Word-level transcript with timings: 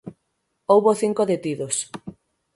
Houbo 0.71 0.91
cinco 1.01 1.21
detidos. 1.31 1.75